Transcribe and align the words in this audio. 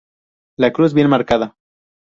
La 0.57 0.71
cruz 0.73 0.95
bien 0.95 1.09
marcada. 1.11 1.55